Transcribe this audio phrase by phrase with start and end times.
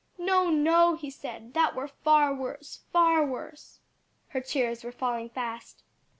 [0.17, 3.81] "No, no!" he said, "that were far worse, far worse!"
[4.29, 5.83] Her tears were falling fast.